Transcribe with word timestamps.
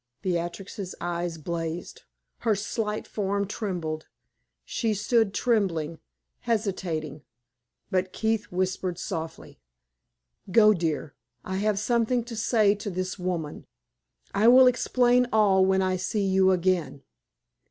Beatrix's 0.23 0.95
eyes 0.99 1.37
blazed; 1.37 2.01
her 2.39 2.55
slight 2.55 3.05
form 3.07 3.45
trembled; 3.47 4.07
she 4.65 4.95
stood 4.95 5.31
trembling, 5.31 5.99
hesitating. 6.39 7.21
But 7.91 8.11
Keith 8.11 8.45
whispered 8.45 8.97
softly: 8.97 9.59
"Go, 10.49 10.73
dear; 10.73 11.13
I 11.45 11.57
have 11.57 11.77
something 11.77 12.23
to 12.23 12.35
say 12.35 12.73
to 12.73 12.89
this 12.89 13.19
woman. 13.19 13.67
I 14.33 14.47
will 14.47 14.65
explain 14.65 15.27
all 15.31 15.63
when 15.67 15.83
I 15.83 15.97
see 15.97 16.25
you 16.25 16.49
again. 16.49 17.03